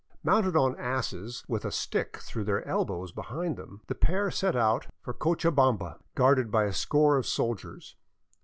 Mounted 0.23 0.55
on 0.55 0.75
asses, 0.79 1.43
with 1.47 1.63
a 1.63 1.71
stick 1.71 2.17
through 2.17 2.43
their 2.45 2.67
elbows 2.67 3.11
behind 3.11 3.55
them, 3.55 3.81
the 3.85 3.93
pair 3.93 4.31
set 4.31 4.55
out 4.55 4.87
for 4.99 5.13
Cochabamba 5.13 5.99
guarded 6.15 6.49
by 6.49 6.63
a 6.63 6.73
score 6.73 7.17
of 7.17 7.27
soldiers. 7.27 7.95